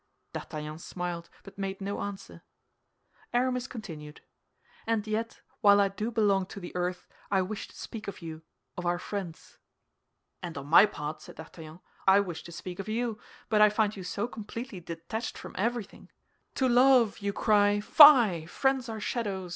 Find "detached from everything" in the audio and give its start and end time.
14.79-16.09